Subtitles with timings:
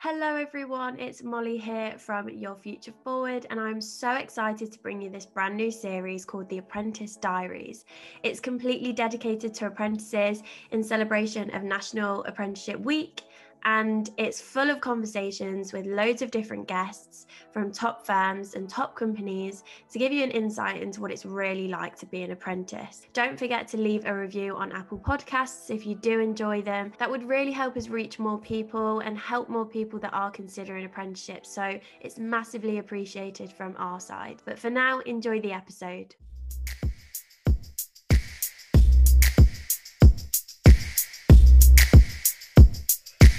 [0.00, 0.96] Hello, everyone.
[1.00, 5.26] It's Molly here from Your Future Forward, and I'm so excited to bring you this
[5.26, 7.84] brand new series called The Apprentice Diaries.
[8.22, 13.22] It's completely dedicated to apprentices in celebration of National Apprenticeship Week
[13.64, 18.94] and it's full of conversations with loads of different guests from top firms and top
[18.94, 23.06] companies to give you an insight into what it's really like to be an apprentice.
[23.12, 26.92] Don't forget to leave a review on Apple Podcasts if you do enjoy them.
[26.98, 30.84] That would really help us reach more people and help more people that are considering
[30.84, 31.44] apprenticeship.
[31.44, 34.42] So it's massively appreciated from our side.
[34.44, 36.14] But for now, enjoy the episode.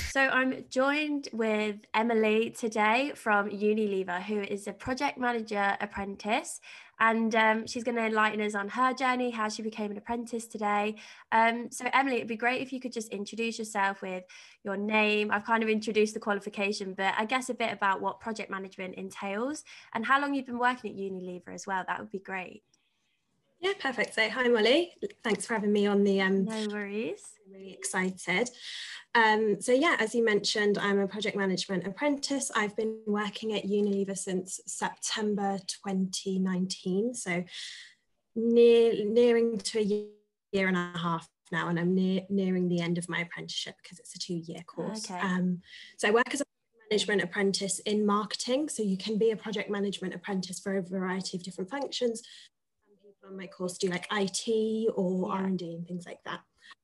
[0.09, 6.59] So I'm joined with Emily today from Unilever, who is a project manager apprentice.
[6.99, 10.47] And um, she's going to enlighten us on her journey, how she became an apprentice
[10.47, 10.95] today.
[11.31, 14.23] Um, so, Emily, it'd be great if you could just introduce yourself with
[14.63, 15.29] your name.
[15.29, 18.95] I've kind of introduced the qualification, but I guess a bit about what project management
[18.95, 21.85] entails and how long you've been working at Unilever as well.
[21.87, 22.63] That would be great.
[23.61, 24.15] Yeah, perfect.
[24.15, 24.93] So, hi, Molly.
[25.23, 26.21] Thanks for having me on the.
[26.21, 27.23] Um, no worries.
[27.45, 28.49] I'm really excited.
[29.15, 32.51] Um, so, yeah, as you mentioned, I'm a project management apprentice.
[32.55, 37.13] I've been working at Unilever since September 2019.
[37.15, 37.43] So,
[38.35, 40.07] near, nearing to a
[40.53, 43.99] year and a half now, and I'm near, nearing the end of my apprenticeship because
[43.99, 45.09] it's a two year course.
[45.11, 45.19] Okay.
[45.19, 45.61] Um,
[45.97, 46.45] so, I work as a
[46.89, 48.69] management apprentice in marketing.
[48.69, 52.23] So, you can be a project management apprentice for a variety of different functions
[53.29, 55.33] on my course do like IT or yeah.
[55.43, 56.41] R&D and things like that.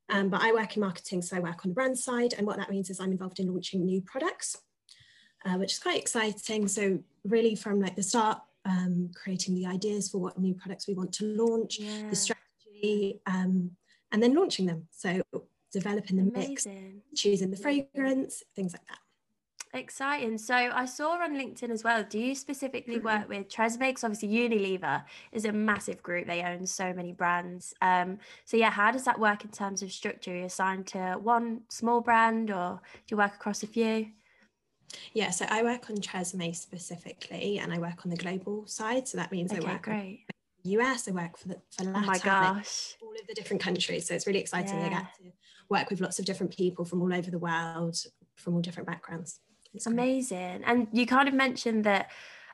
[0.09, 2.33] Um, but I work in marketing, so I work on the brand side.
[2.37, 4.57] And what that means is I'm involved in launching new products,
[5.45, 6.67] uh, which is quite exciting.
[6.67, 10.93] So really from like the start, um, creating the ideas for what new products we
[10.93, 12.09] want to launch, yeah.
[12.09, 13.71] the strategy, um,
[14.11, 14.87] and then launching them.
[14.91, 15.21] So
[15.71, 17.01] developing the Amazing.
[17.03, 18.99] mix, choosing the fragrance, things like that.
[19.75, 20.37] Exciting.
[20.37, 22.05] So I saw on LinkedIn as well.
[22.07, 23.05] Do you specifically mm-hmm.
[23.05, 23.79] work with Tresemme?
[23.89, 26.27] Because obviously Unilever is a massive group.
[26.27, 27.73] They own so many brands.
[27.81, 30.31] Um, so yeah, how does that work in terms of structure?
[30.31, 34.07] You're you assigned to one small brand or do you work across a few?
[35.13, 39.09] Yeah, so I work on Tresemme specifically and I work on the global side.
[39.09, 40.25] So that means okay, I work great.
[40.63, 42.95] US, I work for the for LATAM, oh my gosh.
[43.03, 44.07] all of the different countries.
[44.07, 44.79] So it's really exciting.
[44.79, 44.85] Yeah.
[44.85, 45.31] I get to
[45.69, 47.97] work with lots of different people from all over the world,
[48.35, 49.41] from all different backgrounds.
[49.75, 50.63] It's amazing.
[50.65, 52.09] And you kind of mentioned that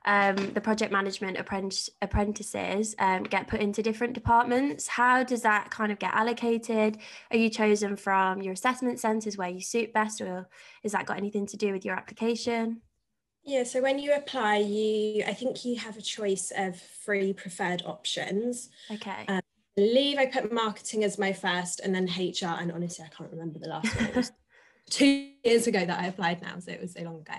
[0.06, 4.88] um, the project management apprentice, apprentices um, get put into different departments.
[4.88, 6.98] How does that kind of get allocated?
[7.30, 10.48] Are you chosen from your assessment centres where you suit best, or
[10.84, 12.82] has that got anything to do with your application?
[13.44, 17.84] Yeah, so when you apply, you I think you have a choice of three preferred
[17.86, 18.70] options.
[18.90, 19.26] Okay.
[19.28, 19.42] Um, I
[19.76, 23.60] believe I put marketing as my first, and then HR, and honestly, I can't remember
[23.60, 24.26] the last one.
[24.92, 27.34] two years ago that I applied now, so it was so long ago.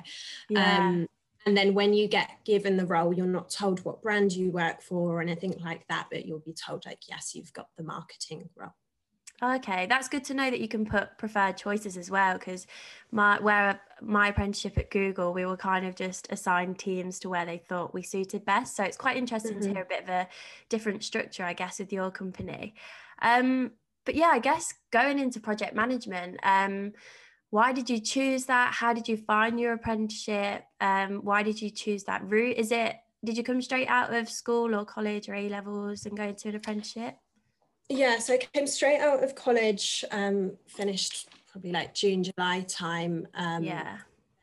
[0.49, 0.79] Yeah.
[0.79, 1.07] Um,
[1.47, 4.81] and then when you get given the role, you're not told what brand you work
[4.81, 8.49] for or anything like that, but you'll be told like, yes, you've got the marketing
[8.57, 8.75] role.
[9.43, 12.35] Okay, that's good to know that you can put preferred choices as well.
[12.39, 12.65] Because
[13.11, 17.45] my where my apprenticeship at Google, we were kind of just assigned teams to where
[17.45, 18.77] they thought we suited best.
[18.77, 19.63] So it's quite interesting mm-hmm.
[19.63, 20.29] to hear a bit of a
[20.69, 22.75] different structure, I guess, with your company.
[23.21, 23.73] Um,
[24.05, 26.93] but yeah, I guess going into project management, um,
[27.53, 28.73] why did you choose that?
[28.73, 30.65] How did you find your apprenticeship?
[30.81, 32.57] Um, why did you choose that route?
[32.57, 36.17] Is it did you come straight out of school or college or a levels and
[36.17, 37.19] go into an apprenticeship?
[37.91, 43.29] Yeah so i came straight out of college um, finished probably like june july time
[43.35, 43.99] um, yeah.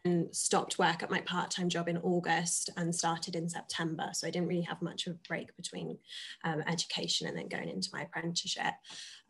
[0.06, 4.10] and stopped work at my part-time job in august and started in september.
[4.14, 5.98] So i didn't really have much of a break between
[6.44, 8.76] um, education and then going into my apprenticeship.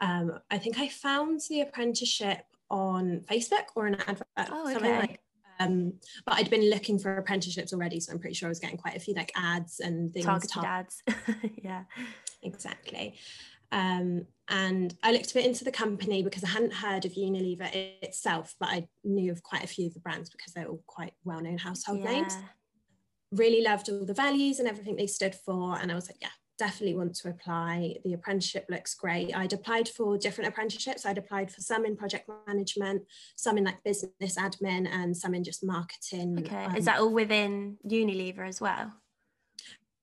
[0.01, 4.99] Um, i think i found the apprenticeship on Facebook or an advert, oh, something okay.
[4.99, 5.19] like.
[5.61, 5.93] Um,
[6.25, 8.95] but I'd been looking for apprenticeships already, so I'm pretty sure I was getting quite
[8.95, 10.25] a few like ads and things.
[10.25, 11.03] Targeted tar- ads,
[11.63, 11.83] yeah,
[12.41, 13.15] exactly.
[13.71, 17.69] Um, and I looked a bit into the company because I hadn't heard of Unilever
[18.01, 21.13] itself, but I knew of quite a few of the brands because they're all quite
[21.23, 22.11] well-known household yeah.
[22.11, 22.37] names.
[23.31, 26.29] Really loved all the values and everything they stood for, and I was like, yeah,
[26.59, 27.95] definitely want to apply.
[28.03, 29.35] The apprenticeship looks great.
[29.35, 31.05] I'd applied for different apprenticeships.
[31.05, 33.03] I'd applied for some in project management,
[33.35, 36.37] some in like business admin, and some in just marketing.
[36.39, 38.93] Okay, um, is that all within Unilever as well?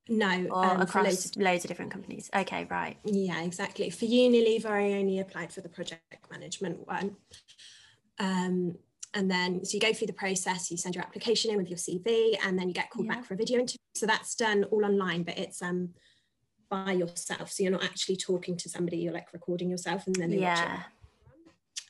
[0.09, 2.31] No, or um, across loads of, loads of different companies.
[2.35, 2.97] Okay, right.
[3.05, 3.91] Yeah, exactly.
[3.91, 7.17] For Unilever, I only applied for the project management one.
[8.19, 8.77] Um,
[9.15, 11.79] and then so you go through the process you send your application in with your
[11.79, 13.15] cv and then you get called yeah.
[13.15, 15.89] back for a video interview so that's done all online but it's um
[16.69, 17.53] by yourself.
[17.53, 20.83] So you're not actually talking to somebody, you're like recording yourself and then they yeah.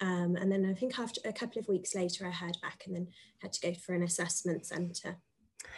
[0.01, 2.95] Um, and then I think after a couple of weeks later, I heard back and
[2.95, 3.09] then
[3.39, 5.17] had to go for an assessment centre.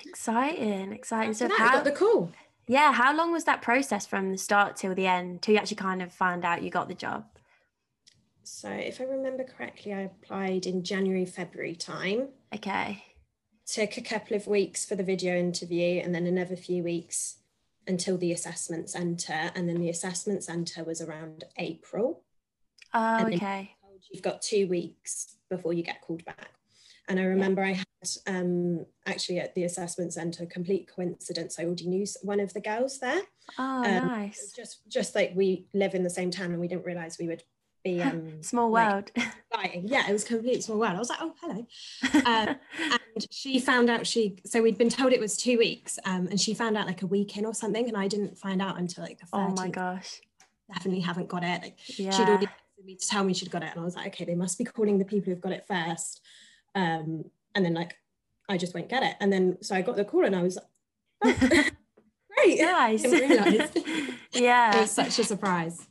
[0.05, 1.35] Exciting, exciting.
[1.35, 2.33] So, how, I got the call.
[2.67, 5.77] Yeah, how long was that process from the start till the end till you actually
[5.77, 7.27] kind of find out you got the job?
[8.43, 12.29] So, if I remember correctly, I applied in January, February time.
[12.53, 13.05] Okay.
[13.67, 17.37] Took a couple of weeks for the video interview and then another few weeks
[17.89, 19.51] until the assessment centre.
[19.55, 22.23] And then the assessment centre was around April.
[22.95, 23.75] Oh, okay.
[24.11, 26.51] You've got two weeks before you get called back.
[27.09, 27.69] And I remember yeah.
[27.69, 31.59] I had um, actually at the assessment centre, complete coincidence.
[31.59, 33.23] I already knew one of the girls there.
[33.59, 34.53] Oh, um, nice.
[34.55, 37.43] Just, just like we live in the same town, and we didn't realise we would
[37.83, 39.11] be um, small world.
[39.17, 39.27] Like,
[39.85, 40.95] yeah, it was complete small world.
[40.95, 41.67] I was like, oh, hello.
[42.25, 42.57] Um,
[43.15, 46.41] and she found out she so we'd been told it was two weeks, um, and
[46.41, 49.05] she found out like a week in or something, and I didn't find out until
[49.05, 49.31] like the 13th.
[49.33, 50.21] Oh my gosh.
[50.73, 51.63] Definitely haven't got it.
[51.63, 52.11] Like yeah.
[52.11, 52.49] she'd already
[52.85, 54.65] me to tell me she'd got it, and I was like, okay, they must be
[54.65, 56.21] calling the people who've got it first.
[56.75, 57.97] Um, and then like
[58.49, 59.17] I just won't get it.
[59.21, 60.67] And then so I got the call and I was like,
[61.25, 61.49] oh,
[62.37, 62.61] great.
[62.61, 63.05] Nice.
[64.33, 64.77] yeah.
[64.77, 65.88] It was such a surprise.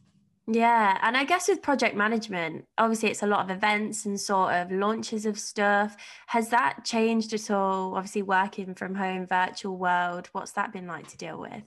[0.49, 4.53] Yeah, and I guess with project management, obviously it's a lot of events and sort
[4.53, 5.97] of launches of stuff.
[6.27, 7.95] Has that changed at all?
[7.95, 11.63] Obviously, working from home, virtual world, what's that been like to deal with?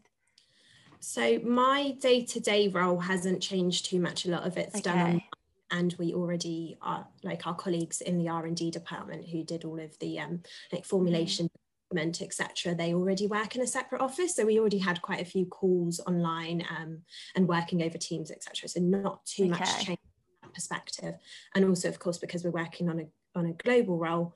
[0.99, 4.25] So my day-to-day role hasn't changed too much.
[4.25, 4.82] A lot of it's okay.
[4.82, 5.23] done
[5.71, 9.99] and we already are like our colleagues in the r&d department who did all of
[9.99, 10.43] the um,
[10.73, 11.49] like formulation
[11.98, 15.44] etc they already work in a separate office so we already had quite a few
[15.46, 16.98] calls online um,
[17.34, 19.50] and working over teams etc so not too okay.
[19.50, 21.14] much change from that perspective
[21.54, 24.34] and also of course because we're working on a on a global role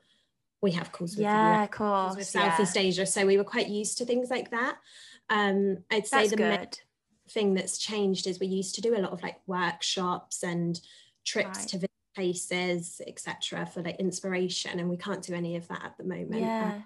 [0.60, 2.82] we have calls with yeah, of course, with Southeast yeah.
[2.82, 4.78] Asia so we were quite used to things like that
[5.30, 6.78] um, I'd say That's the good.
[7.30, 10.80] thing that's changed is we used to do a lot of like workshops and
[11.24, 11.68] trips right.
[11.68, 15.96] to visit places, etc., for like inspiration, and we can't do any of that at
[15.98, 16.42] the moment.
[16.42, 16.80] Yeah.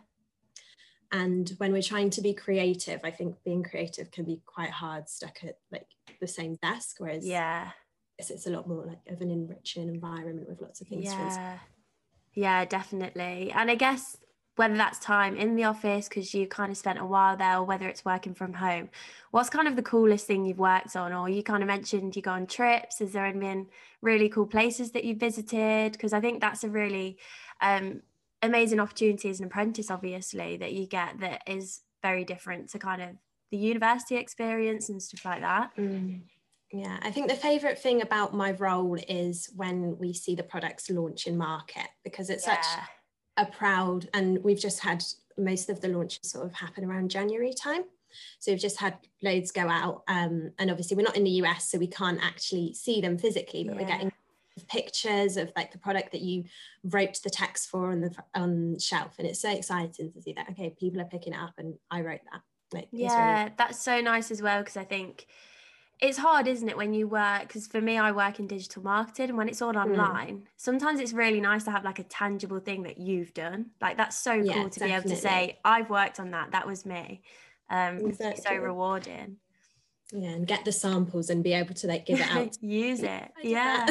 [1.11, 5.09] And when we're trying to be creative, I think being creative can be quite hard
[5.09, 5.87] stuck at like
[6.21, 6.97] the same desk.
[6.99, 7.71] Whereas yeah,
[8.19, 11.05] it's, it's a lot more like of an enriching environment with lots of things.
[11.05, 11.59] Yeah,
[12.35, 13.53] yeah, definitely.
[13.55, 14.19] And I guess
[14.59, 17.63] whether that's time in the office because you kind of spent a while there or
[17.63, 18.89] whether it's working from home
[19.31, 22.21] what's kind of the coolest thing you've worked on or you kind of mentioned you
[22.21, 23.69] go on trips has there been
[24.03, 27.17] really cool places that you've visited because i think that's a really
[27.61, 28.03] um,
[28.43, 33.03] amazing opportunity as an apprentice obviously that you get that is very different to kind
[33.03, 33.09] of
[33.51, 36.21] the university experience and stuff like that mm.
[36.73, 40.91] Yeah, I think the favourite thing about my role is when we see the products
[40.91, 42.61] launch in market because it's yeah.
[42.61, 42.67] such
[43.39, 45.03] a proud, and we've just had
[45.39, 47.85] most of the launches sort of happen around January time.
[48.39, 51.71] So we've just had loads go out, um, and obviously we're not in the US,
[51.71, 53.81] so we can't actually see them physically, but yeah.
[53.81, 54.13] we're getting
[54.67, 56.45] pictures of like the product that you
[56.85, 60.51] wrote the text for on the on shelf, and it's so exciting to see that.
[60.51, 62.43] Okay, people are picking it up, and I wrote that.
[62.73, 65.27] Like, yeah, really- that's so nice as well because I think
[66.01, 69.31] it's hard isn't it when you work because for me i work in digital marketing
[69.31, 69.79] and when it's all hmm.
[69.79, 70.43] online mm.
[70.57, 74.19] sometimes it's really nice to have like a tangible thing that you've done like that's
[74.19, 74.89] so yeah, cool to definitely.
[74.89, 77.23] be able to say i've worked on that that was me
[77.71, 78.43] um exactly.
[78.47, 79.37] so rewarding
[80.13, 83.31] yeah and get the samples and be able to like give it out use it.
[83.43, 83.87] Yeah.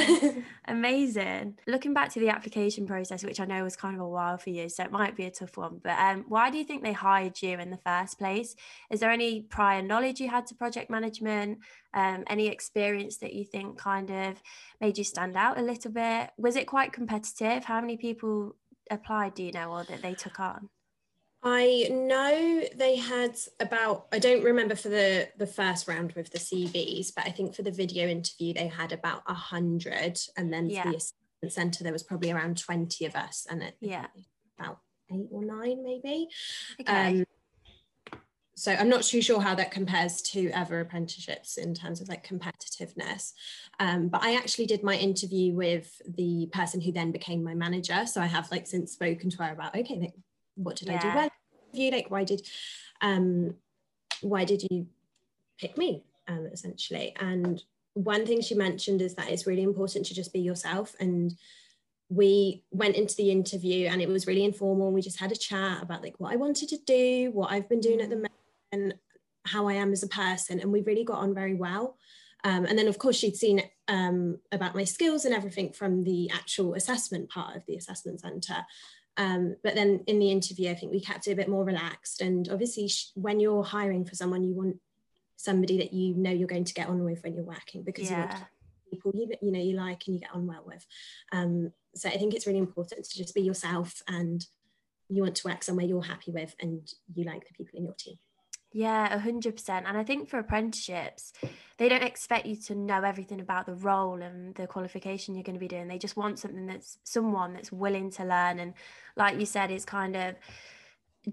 [0.67, 1.57] amazing.
[1.67, 4.49] Looking back to the application process which i know was kind of a while for
[4.49, 6.93] you so it might be a tough one but um why do you think they
[6.93, 8.55] hired you in the first place?
[8.89, 11.59] Is there any prior knowledge you had to project management?
[11.93, 14.41] Um any experience that you think kind of
[14.81, 16.31] made you stand out a little bit?
[16.37, 17.65] Was it quite competitive?
[17.65, 18.55] How many people
[18.89, 20.69] applied do you know or that they took on
[21.49, 26.39] I know they had about I don't remember for the the first round with the
[26.39, 30.69] CVs, but I think for the video interview they had about a hundred, and then
[30.69, 30.83] yeah.
[30.83, 34.07] for the assessment centre there was probably around twenty of us, and it yeah
[34.59, 36.27] about eight or nine maybe.
[36.81, 37.21] Okay.
[37.21, 37.25] Um,
[38.55, 42.27] so I'm not too sure how that compares to other apprenticeships in terms of like
[42.27, 43.33] competitiveness.
[43.79, 48.07] Um, but I actually did my interview with the person who then became my manager.
[48.07, 50.11] So I have like since spoken to her about okay,
[50.57, 50.97] what did yeah.
[50.97, 51.29] I do well?
[51.73, 52.41] You like why did
[53.01, 53.55] um
[54.21, 54.87] why did you
[55.59, 57.15] pick me um essentially?
[57.19, 60.95] And one thing she mentioned is that it's really important to just be yourself.
[60.99, 61.33] And
[62.09, 64.91] we went into the interview and it was really informal.
[64.91, 67.81] We just had a chat about like what i wanted to do what i've been
[67.81, 68.31] doing at the moment
[68.71, 68.93] and
[69.45, 70.59] how i am as a person.
[70.59, 71.97] And we really got on very well.
[72.43, 76.29] Um, and then of course she'd seen um, about my skills and everything from the
[76.33, 78.65] actual assessment part of the assessment centre
[79.17, 82.21] um, but then in the interview, I think we kept it a bit more relaxed.
[82.21, 84.77] And obviously, sh- when you're hiring for someone, you want
[85.37, 88.21] somebody that you know you're going to get on with when you're working because yeah.
[88.21, 88.43] you want
[88.89, 90.85] people you, you know you like and you get on well with
[91.31, 94.45] um, so i think it's really important to just be yourself and
[95.09, 97.93] you want to work somewhere you're happy with and you like the people in your
[97.93, 98.17] team
[98.71, 99.69] yeah, 100%.
[99.69, 101.33] And I think for apprenticeships,
[101.77, 105.55] they don't expect you to know everything about the role and the qualification you're going
[105.55, 105.87] to be doing.
[105.87, 108.59] They just want something that's someone that's willing to learn.
[108.59, 108.73] And
[109.15, 110.35] like you said, it's kind of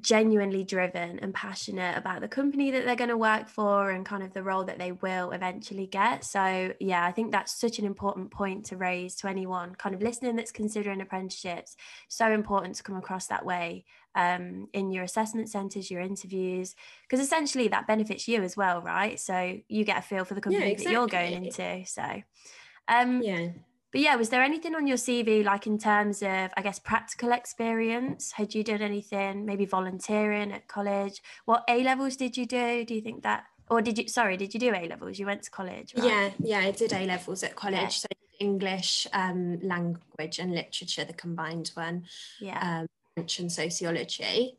[0.00, 4.22] genuinely driven and passionate about the company that they're going to work for and kind
[4.22, 6.24] of the role that they will eventually get.
[6.24, 10.02] So, yeah, I think that's such an important point to raise to anyone kind of
[10.02, 11.76] listening that's considering apprenticeships.
[12.08, 17.24] So important to come across that way um, in your assessment centres, your interviews, because
[17.24, 19.20] essentially that benefits you as well, right?
[19.20, 20.94] So you get a feel for the company yeah, exactly.
[20.94, 21.86] that you're going into.
[21.86, 22.22] So,
[22.88, 23.48] um, yeah.
[23.94, 27.30] But yeah, was there anything on your CV, like in terms of, I guess, practical
[27.30, 28.32] experience?
[28.32, 31.22] Had you done anything, maybe volunteering at college?
[31.44, 32.84] What A levels did you do?
[32.84, 35.20] Do you think that, or did you, sorry, did you do A levels?
[35.20, 36.06] You went to college, right?
[36.06, 37.78] Yeah, yeah, I did A levels at college.
[37.78, 37.88] Okay.
[37.88, 38.08] So
[38.40, 42.06] English, um, language, and literature, the combined one.
[42.40, 42.80] Yeah.
[42.80, 44.56] Um, French and sociology.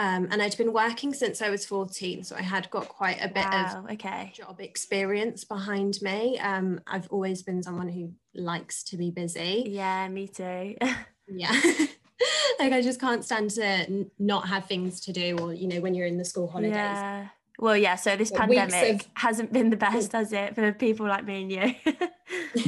[0.00, 3.28] Um, and I'd been working since I was 14, so I had got quite a
[3.28, 4.32] bit wow, of okay.
[4.34, 6.38] job experience behind me.
[6.38, 9.64] Um, I've always been someone who likes to be busy.
[9.66, 10.76] Yeah, me too.
[11.28, 11.52] yeah.
[12.58, 15.82] like I just can't stand to n- not have things to do, or you know,
[15.82, 16.72] when you're in the school holidays.
[16.72, 17.28] Yeah.
[17.58, 17.96] Well, yeah.
[17.96, 19.08] So this pandemic of...
[19.16, 22.64] hasn't been the best, has it, for people like me and you?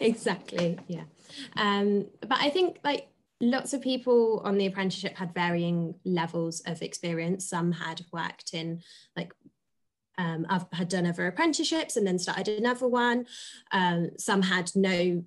[0.00, 0.78] exactly.
[0.86, 1.02] Yeah.
[1.56, 3.08] Um, but I think like
[3.42, 7.48] lots of people on the apprenticeship had varying levels of experience.
[7.48, 8.80] Some had worked in
[9.16, 9.32] like
[10.16, 13.26] um, I've had done other apprenticeships and then started another one.
[13.72, 15.24] Um, some had no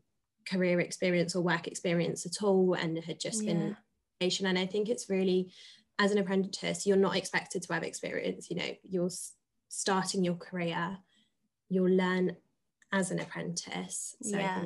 [0.47, 3.53] career experience or work experience at all and had just yeah.
[3.53, 3.77] been
[4.21, 5.51] and I think it's really
[5.99, 8.49] as an apprentice, you're not expected to have experience.
[8.49, 9.09] You know, you're
[9.69, 10.97] starting your career,
[11.69, 12.35] you'll learn
[12.91, 14.15] as an apprentice.
[14.21, 14.63] So yeah.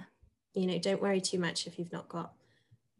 [0.53, 2.33] you know, don't worry too much if you've not got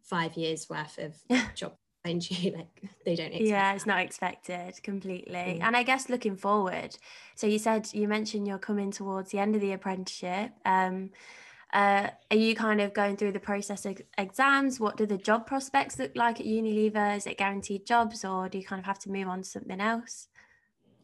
[0.09, 1.15] five years worth of
[1.55, 1.73] job
[2.03, 5.33] behind you like they don't yeah it's not expected completely.
[5.33, 5.61] Mm.
[5.61, 6.95] and i guess looking forward
[7.35, 10.51] so you said you mentioned you're coming towards the end of the apprenticeship.
[10.65, 11.11] Um
[11.71, 14.79] uh, are you kind of going through the process of exams?
[14.79, 18.57] What do the job prospects look like at unilever is it guaranteed jobs or do
[18.57, 20.29] you kind of have to move on to something else?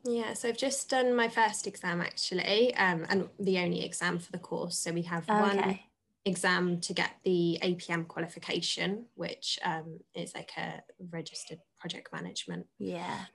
[0.03, 4.31] Yeah, so I've just done my first exam actually, um, and the only exam for
[4.31, 4.77] the course.
[4.77, 5.39] So we have okay.
[5.39, 5.79] one
[6.25, 13.25] exam to get the APM qualification, which um, is like a registered project management yeah.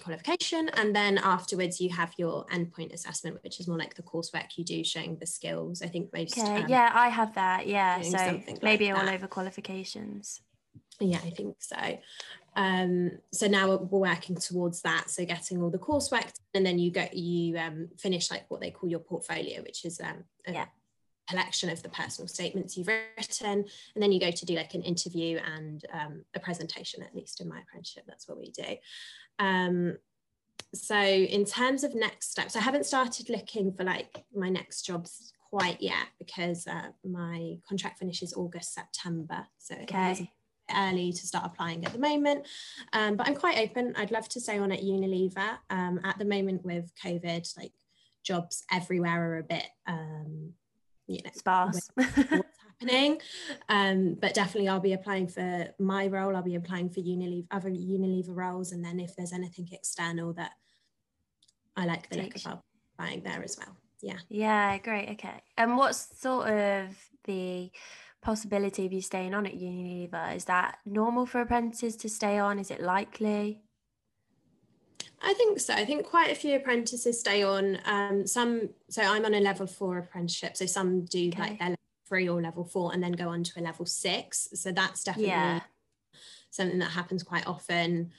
[0.00, 0.70] qualification.
[0.74, 4.64] And then afterwards you have your endpoint assessment which is more like the coursework you
[4.64, 5.82] do showing the skills.
[5.82, 6.62] I think most okay.
[6.62, 7.66] Um, yeah i have that.
[7.66, 8.00] Yeah.
[8.00, 10.40] so maybe like all over qualifications.
[11.00, 11.98] Yeah i think so.
[12.56, 15.10] Um, so now we're working towards that.
[15.10, 18.70] So getting all the coursework and then you go you um, finish like what they
[18.70, 20.66] call your portfolio which is um, a, yeah
[21.28, 24.82] collection of the personal statements you've written and then you go to do like an
[24.82, 28.76] interview and um, a presentation at least in my apprenticeship that's what we do.
[29.38, 29.96] Um,
[30.74, 35.32] so in terms of next steps i haven't started looking for like my next jobs
[35.50, 39.46] quite yet because uh, my contract finishes august september.
[39.58, 40.30] So okay.
[40.76, 42.46] early to start applying at the moment.
[42.92, 43.94] Um, but i'm quite open.
[43.96, 45.58] I'd love to stay on at unilever.
[45.70, 47.72] Um, at the moment with covid like
[48.24, 50.52] jobs everywhere are a bit um,
[51.08, 51.90] you know sparse.
[51.94, 52.14] What's
[52.80, 53.20] happening?
[53.68, 56.36] Um, but definitely I'll be applying for my role.
[56.36, 58.72] I'll be applying for Unilever other Unilever roles.
[58.72, 60.52] And then if there's anything external that
[61.76, 62.62] I like the look of I'll be
[62.94, 63.76] applying there as well.
[64.00, 64.18] Yeah.
[64.28, 65.10] Yeah great.
[65.10, 65.42] Okay.
[65.56, 67.70] And what's sort of the
[68.20, 70.36] possibility of you staying on at Unilever?
[70.36, 72.58] Is that normal for apprentices to stay on?
[72.58, 73.62] Is it likely
[75.20, 75.74] I think so.
[75.74, 77.78] I think quite a few apprentices stay on.
[77.84, 80.56] Um, some, so I'm on a level four apprenticeship.
[80.56, 81.40] So some do okay.
[81.40, 84.48] like their level three or level four and then go on to a level six.
[84.54, 85.60] So that's definitely yeah.
[86.50, 88.12] something that happens quite often.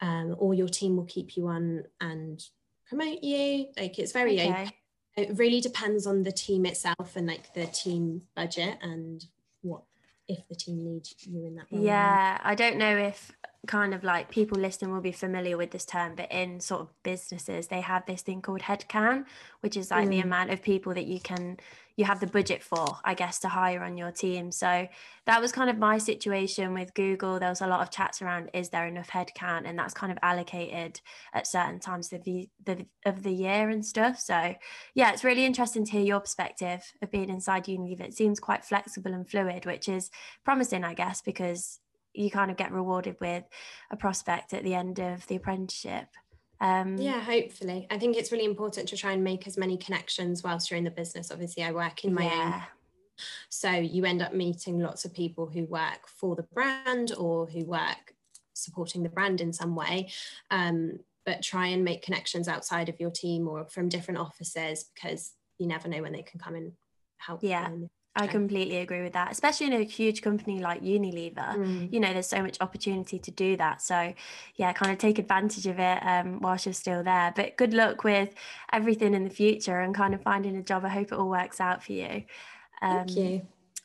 [0.00, 2.42] Um, or your team will keep you on and
[2.88, 3.66] promote you.
[3.76, 4.50] Like it's very okay.
[4.50, 4.72] open.
[5.16, 9.24] It really depends on the team itself and like the team budget and
[9.62, 9.82] what
[10.28, 11.82] if the team needs you in that role.
[11.82, 13.32] Yeah, I don't know if
[13.68, 16.88] kind of like people listening will be familiar with this term, but in sort of
[17.04, 19.26] businesses, they have this thing called headcount,
[19.60, 20.10] which is like mm.
[20.10, 21.58] the amount of people that you can
[21.98, 24.52] you have the budget for, I guess, to hire on your team.
[24.52, 24.86] So
[25.26, 27.40] that was kind of my situation with Google.
[27.40, 30.18] There was a lot of chats around is there enough headcount, and that's kind of
[30.22, 31.00] allocated
[31.34, 34.20] at certain times of the, the of the year and stuff.
[34.20, 34.54] So
[34.94, 38.02] yeah, it's really interesting to hear your perspective of being inside Unilever.
[38.02, 40.10] It seems quite flexible and fluid, which is
[40.44, 41.80] promising, I guess, because
[42.18, 43.44] you kind of get rewarded with
[43.90, 46.08] a prospect at the end of the apprenticeship.
[46.60, 47.86] Um, yeah, hopefully.
[47.90, 50.84] I think it's really important to try and make as many connections whilst you're in
[50.84, 51.30] the business.
[51.30, 52.54] Obviously, I work in my yeah.
[52.54, 52.62] own.
[53.48, 57.64] So you end up meeting lots of people who work for the brand or who
[57.64, 58.14] work
[58.54, 60.10] supporting the brand in some way.
[60.50, 65.34] Um, but try and make connections outside of your team or from different offices because
[65.58, 66.72] you never know when they can come and
[67.18, 67.42] help.
[67.42, 67.68] Yeah.
[68.16, 71.54] I completely agree with that, especially in a huge company like Unilever.
[71.56, 71.92] Mm.
[71.92, 73.80] You know, there's so much opportunity to do that.
[73.80, 74.12] So,
[74.56, 77.32] yeah, kind of take advantage of it um, whilst you're still there.
[77.36, 78.34] But good luck with
[78.72, 80.84] everything in the future and kind of finding a job.
[80.84, 82.24] I hope it all works out for you.
[82.82, 83.42] Um, Thank you.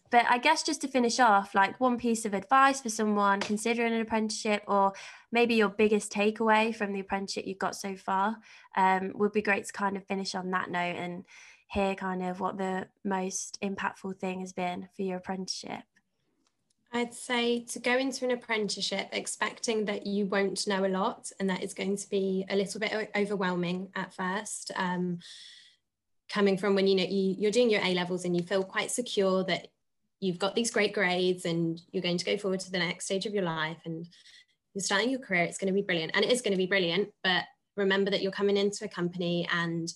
[0.09, 3.93] But I guess just to finish off, like one piece of advice for someone considering
[3.93, 4.93] an apprenticeship or
[5.31, 8.37] maybe your biggest takeaway from the apprenticeship you've got so far
[8.77, 11.25] um, would be great to kind of finish on that note and
[11.73, 15.81] hear kind of what the most impactful thing has been for your apprenticeship?
[16.95, 21.49] I'd say to go into an apprenticeship expecting that you won't know a lot and
[21.49, 24.71] that it's going to be a little bit overwhelming at first.
[24.75, 25.19] Um,
[26.29, 28.91] coming from when you know you, you're doing your A levels and you feel quite
[28.91, 29.67] secure that
[30.19, 33.25] you've got these great grades and you're going to go forward to the next stage
[33.25, 34.07] of your life and
[34.73, 36.11] you're starting your career, it's going to be brilliant.
[36.15, 37.43] And it is going to be brilliant, but
[37.75, 39.91] remember that you're coming into a company and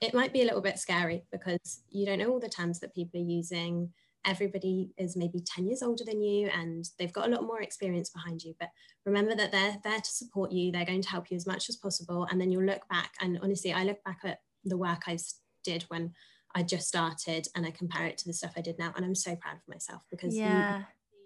[0.00, 2.94] it might be a little bit scary because you don't know all the terms that
[2.94, 3.92] people are using.
[4.24, 8.10] Everybody is maybe 10 years older than you and they've got a lot more experience
[8.10, 8.54] behind you.
[8.58, 8.70] But
[9.04, 11.76] remember that they're there to support you, they're going to help you as much as
[11.76, 12.26] possible.
[12.30, 13.14] And then you'll look back.
[13.20, 15.16] And honestly, I look back at the work I
[15.64, 16.12] did when
[16.54, 18.92] I just started and I compare it to the stuff I did now.
[18.96, 20.82] And I'm so proud of myself because yeah.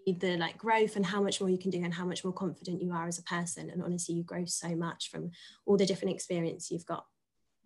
[0.07, 2.83] the like growth and how much more you can do and how much more confident
[2.83, 3.71] you are as a person.
[3.71, 5.31] And honestly, you grow so much from
[5.67, 7.07] all the different experience you've got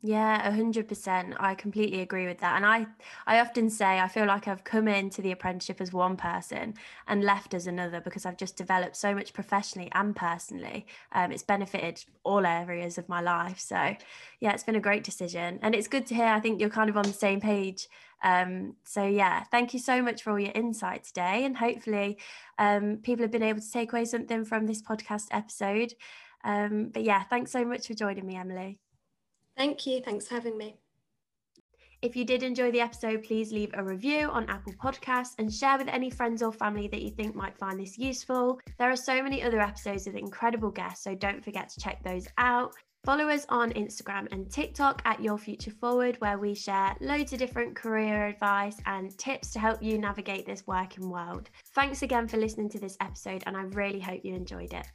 [0.06, 1.34] yeah, a hundred percent.
[1.40, 2.56] I completely agree with that.
[2.56, 2.86] And I,
[3.26, 6.74] I often say I feel like I've come into the apprenticeship as one person
[7.08, 10.84] and left as another because I've just developed so much professionally and personally.
[11.12, 13.58] Um, it's benefited all areas of my life.
[13.58, 13.96] So,
[14.40, 16.26] yeah, it's been a great decision, and it's good to hear.
[16.26, 17.88] I think you're kind of on the same page.
[18.22, 22.18] Um, so yeah, thank you so much for all your insight today, and hopefully,
[22.58, 25.94] um, people have been able to take away something from this podcast episode.
[26.44, 28.83] Um, but yeah, thanks so much for joining me, Emily.
[29.56, 30.00] Thank you.
[30.00, 30.76] Thanks for having me.
[32.02, 35.78] If you did enjoy the episode, please leave a review on Apple Podcasts and share
[35.78, 38.60] with any friends or family that you think might find this useful.
[38.78, 42.28] There are so many other episodes with incredible guests, so don't forget to check those
[42.36, 42.74] out.
[43.04, 47.38] Follow us on Instagram and TikTok at Your Future Forward, where we share loads of
[47.38, 51.48] different career advice and tips to help you navigate this working world.
[51.74, 54.86] Thanks again for listening to this episode, and I really hope you enjoyed it.